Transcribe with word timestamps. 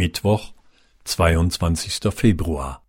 Mittwoch, 0.00 0.54
22. 1.04 2.10
Februar. 2.10 2.82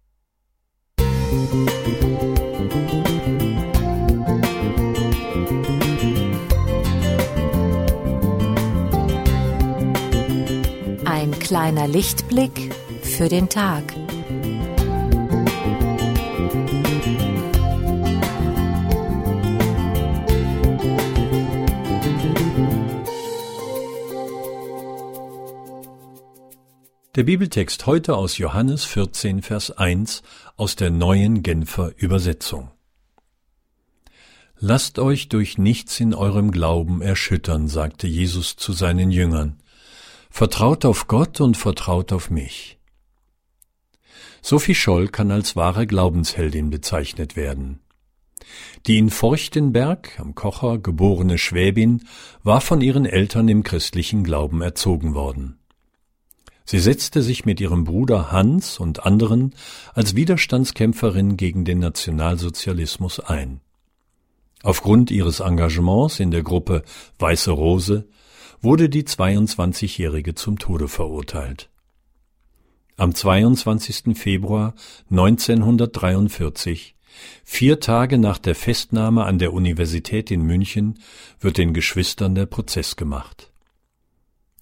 Ein 11.03 11.37
kleiner 11.41 11.89
Lichtblick 11.89 12.73
für 13.01 13.27
den 13.27 13.49
Tag. 13.49 13.83
Der 27.15 27.23
Bibeltext 27.23 27.87
heute 27.87 28.15
aus 28.15 28.37
Johannes 28.37 28.85
14, 28.85 29.41
Vers 29.41 29.71
1 29.71 30.23
aus 30.55 30.77
der 30.77 30.91
neuen 30.91 31.43
Genfer 31.43 31.91
Übersetzung. 31.97 32.71
Lasst 34.59 34.97
euch 34.97 35.27
durch 35.27 35.57
nichts 35.57 35.99
in 35.99 36.13
eurem 36.13 36.51
Glauben 36.51 37.01
erschüttern, 37.01 37.67
sagte 37.67 38.07
Jesus 38.07 38.55
zu 38.55 38.71
seinen 38.71 39.11
Jüngern. 39.11 39.61
Vertraut 40.29 40.85
auf 40.85 41.09
Gott 41.09 41.41
und 41.41 41.57
vertraut 41.57 42.13
auf 42.13 42.29
mich. 42.29 42.79
Sophie 44.41 44.75
Scholl 44.75 45.09
kann 45.09 45.31
als 45.31 45.57
wahre 45.57 45.87
Glaubensheldin 45.87 46.69
bezeichnet 46.69 47.35
werden. 47.35 47.81
Die 48.87 48.97
in 48.97 49.09
Forchtenberg 49.09 50.17
am 50.17 50.33
Kocher 50.33 50.77
geborene 50.77 51.37
Schwäbin 51.37 52.07
war 52.41 52.61
von 52.61 52.79
ihren 52.79 53.05
Eltern 53.05 53.49
im 53.49 53.63
christlichen 53.63 54.23
Glauben 54.23 54.61
erzogen 54.61 55.13
worden. 55.13 55.60
Sie 56.65 56.79
setzte 56.79 57.21
sich 57.21 57.45
mit 57.45 57.59
ihrem 57.59 57.83
Bruder 57.83 58.31
Hans 58.31 58.79
und 58.79 59.05
anderen 59.05 59.53
als 59.93 60.15
Widerstandskämpferin 60.15 61.37
gegen 61.37 61.65
den 61.65 61.79
Nationalsozialismus 61.79 63.19
ein. 63.19 63.61
Aufgrund 64.63 65.09
ihres 65.11 65.39
Engagements 65.39 66.19
in 66.19 66.31
der 66.31 66.43
Gruppe 66.43 66.83
Weiße 67.19 67.51
Rose 67.51 68.07
wurde 68.61 68.89
die 68.89 69.03
22-Jährige 69.03 70.35
zum 70.35 70.59
Tode 70.59 70.87
verurteilt. 70.87 71.69
Am 72.95 73.15
22. 73.15 74.15
Februar 74.15 74.75
1943, 75.09 76.95
vier 77.43 77.79
Tage 77.79 78.19
nach 78.19 78.37
der 78.37 78.53
Festnahme 78.53 79.23
an 79.25 79.39
der 79.39 79.53
Universität 79.53 80.29
in 80.29 80.43
München, 80.43 80.99
wird 81.39 81.57
den 81.57 81.73
Geschwistern 81.73 82.35
der 82.35 82.45
Prozess 82.45 82.95
gemacht. 82.95 83.50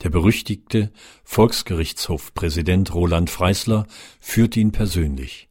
Der 0.04 0.10
berüchtigte 0.10 0.92
Volksgerichtshofpräsident 1.24 2.94
Roland 2.94 3.30
Freisler 3.30 3.86
führt 4.20 4.56
ihn 4.56 4.72
persönlich. 4.72 5.50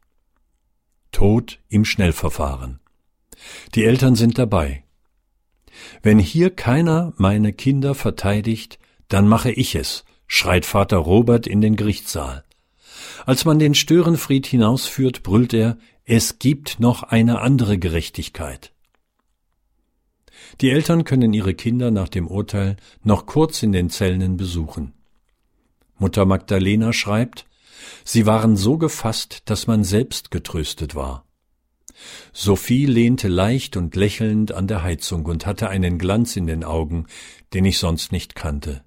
Tod 1.11 1.59
im 1.69 1.85
Schnellverfahren. 1.85 2.79
Die 3.75 3.85
Eltern 3.85 4.15
sind 4.15 4.37
dabei. 4.37 4.83
Wenn 6.01 6.19
hier 6.19 6.49
keiner 6.49 7.13
meine 7.17 7.53
Kinder 7.53 7.93
verteidigt, 7.95 8.79
dann 9.07 9.27
mache 9.27 9.51
ich 9.51 9.75
es, 9.75 10.03
schreit 10.27 10.65
Vater 10.65 10.97
Robert 10.97 11.47
in 11.47 11.61
den 11.61 11.75
Gerichtssaal. 11.75 12.43
Als 13.25 13.45
man 13.45 13.59
den 13.59 13.75
Störenfried 13.75 14.45
hinausführt, 14.47 15.23
brüllt 15.23 15.53
er, 15.53 15.77
es 16.05 16.39
gibt 16.39 16.79
noch 16.79 17.03
eine 17.03 17.39
andere 17.39 17.77
Gerechtigkeit. 17.77 18.73
Die 20.61 20.69
Eltern 20.71 21.03
können 21.03 21.33
ihre 21.33 21.53
Kinder 21.53 21.91
nach 21.91 22.09
dem 22.09 22.27
Urteil 22.27 22.77
noch 23.03 23.25
kurz 23.25 23.63
in 23.63 23.71
den 23.71 23.89
Zellen 23.89 24.37
besuchen. 24.37 24.93
Mutter 25.97 26.25
Magdalena 26.25 26.93
schreibt, 26.93 27.45
sie 28.03 28.25
waren 28.25 28.55
so 28.55 28.77
gefasst, 28.77 29.43
dass 29.45 29.67
man 29.67 29.83
selbst 29.83 30.31
getröstet 30.31 30.95
war. 30.95 31.25
Sophie 32.31 32.85
lehnte 32.85 33.27
leicht 33.27 33.75
und 33.75 33.95
lächelnd 33.95 34.53
an 34.53 34.67
der 34.67 34.83
Heizung 34.83 35.25
und 35.25 35.45
hatte 35.45 35.69
einen 35.69 35.97
Glanz 35.97 36.35
in 36.35 36.47
den 36.47 36.63
Augen, 36.63 37.07
den 37.53 37.65
ich 37.65 37.77
sonst 37.77 38.11
nicht 38.11 38.35
kannte. 38.35 38.83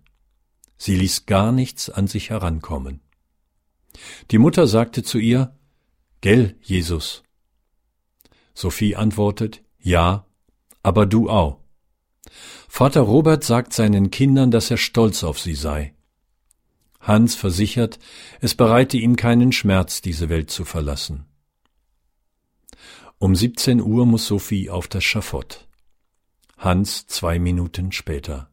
Sie 0.79 0.97
ließ 0.97 1.27
gar 1.27 1.53
nichts 1.53 1.91
an 1.91 2.07
sich 2.07 2.31
herankommen. 2.31 3.01
Die 4.31 4.39
Mutter 4.39 4.67
sagte 4.67 5.03
zu 5.03 5.19
ihr, 5.19 5.55
Gell, 6.23 6.57
Jesus. 6.63 7.23
Sophie 8.55 8.97
antwortet, 8.97 9.63
Ja, 9.79 10.27
aber 10.83 11.07
du 11.07 11.29
auch. 11.29 11.62
Vater 12.69 13.01
Robert 13.01 13.45
sagt 13.45 13.73
seinen 13.73 14.11
Kindern, 14.11 14.51
dass 14.51 14.71
er 14.71 14.77
stolz 14.77 15.25
auf 15.25 15.39
sie 15.39 15.55
sei. 15.55 15.95
Hans 17.01 17.35
versichert, 17.35 17.99
es 18.41 18.55
bereite 18.55 18.97
ihm 18.97 19.17
keinen 19.17 19.53
Schmerz, 19.53 20.01
diese 20.03 20.29
Welt 20.29 20.51
zu 20.51 20.65
verlassen. 20.65 21.27
Um 23.19 23.35
17 23.35 23.81
Uhr 23.81 24.07
muss 24.07 24.27
Sophie 24.27 24.71
auf 24.71 24.89
das 24.89 25.05
Schafott. 25.05 25.67
Hans 26.57 27.07
zwei 27.09 27.39
Minuten 27.39 27.93
später. 27.93 28.51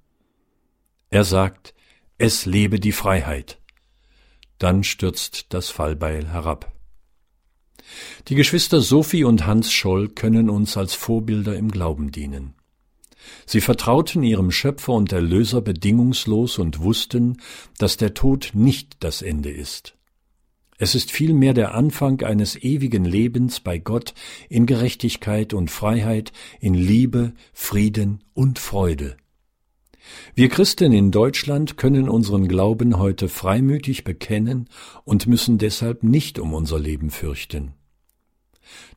Er 1.10 1.24
sagt, 1.24 1.74
es 2.18 2.46
lebe 2.46 2.80
die 2.80 2.92
Freiheit. 2.92 3.60
Dann 4.58 4.84
stürzt 4.84 5.48
das 5.54 5.70
Fallbeil 5.70 6.28
herab. 6.32 6.72
Die 8.28 8.36
Geschwister 8.36 8.82
Sophie 8.82 9.24
und 9.24 9.46
Hans 9.46 9.72
Scholl 9.72 10.10
können 10.10 10.50
uns 10.50 10.76
als 10.76 10.94
Vorbilder 10.94 11.56
im 11.56 11.72
Glauben 11.72 12.12
dienen. 12.12 12.56
Sie 13.46 13.62
vertrauten 13.62 14.24
ihrem 14.24 14.52
Schöpfer 14.52 14.94
und 14.94 15.12
Erlöser 15.12 15.62
bedingungslos 15.62 16.60
und 16.60 16.82
wussten, 16.82 17.38
dass 17.78 17.98
der 17.98 18.14
Tod 18.14 18.52
nicht 18.54 18.98
das 19.00 19.22
Ende 19.22 19.50
ist. 19.50 19.96
Es 20.82 20.96
ist 20.96 21.12
vielmehr 21.12 21.54
der 21.54 21.76
Anfang 21.76 22.22
eines 22.22 22.56
ewigen 22.56 23.04
Lebens 23.04 23.60
bei 23.60 23.80
Gott 23.80 24.14
in 24.48 24.66
Gerechtigkeit 24.66 25.54
und 25.54 25.70
Freiheit, 25.70 26.32
in 26.62 26.74
Liebe, 26.74 27.34
Frieden 27.52 28.24
und 28.34 28.60
Freude. 28.60 29.18
Wir 30.36 30.48
Christen 30.48 30.94
in 30.94 31.12
Deutschland 31.12 31.76
können 31.76 32.08
unseren 32.08 32.48
Glauben 32.48 32.98
heute 32.98 33.28
freimütig 33.28 34.06
bekennen 34.06 34.70
und 35.04 35.28
müssen 35.28 35.58
deshalb 35.58 36.04
nicht 36.04 36.40
um 36.40 36.54
unser 36.54 36.80
Leben 36.80 37.10
fürchten. 37.10 37.74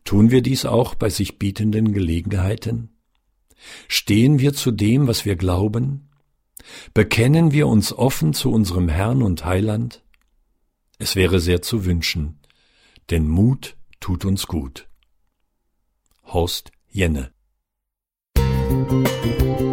Tun 0.04 0.30
wir 0.30 0.42
dies 0.42 0.64
auch 0.64 0.94
bei 0.94 1.10
sich 1.10 1.38
bietenden 1.38 1.92
Gelegenheiten? 1.92 2.90
Stehen 3.88 4.38
wir 4.38 4.54
zu 4.54 4.70
dem, 4.70 5.06
was 5.06 5.24
wir 5.24 5.36
glauben? 5.36 6.08
Bekennen 6.94 7.52
wir 7.52 7.66
uns 7.66 7.92
offen 7.92 8.34
zu 8.34 8.50
unserem 8.50 8.88
Herrn 8.88 9.22
und 9.22 9.44
Heiland? 9.44 10.02
Es 10.98 11.16
wäre 11.16 11.40
sehr 11.40 11.62
zu 11.62 11.84
wünschen, 11.84 12.38
denn 13.10 13.28
Mut 13.28 13.76
tut 14.00 14.24
uns 14.24 14.46
gut. 14.46 14.88
Horst 16.24 16.70
Jenne 16.88 17.32
Musik 18.36 19.71